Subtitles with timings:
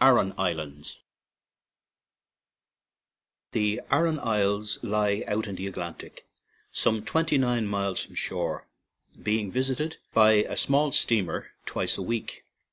[0.00, 0.98] ARAN ISLANDS
[3.52, 6.26] THE Aran Isles lie out in the Atlantic,
[6.72, 8.66] some twenty nine miles from shore,
[9.22, 12.42] being visited by a small steamer twice a week.